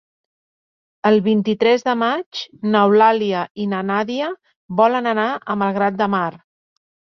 [1.09, 4.33] El vint-i-tres de maig n'Eulàlia i na Nàdia
[4.83, 6.27] volen anar a Malgrat de Mar.